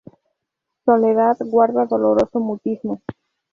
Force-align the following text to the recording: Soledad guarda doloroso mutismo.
Soledad 0.83 1.37
guarda 1.41 1.85
doloroso 1.85 2.39
mutismo. 2.39 3.01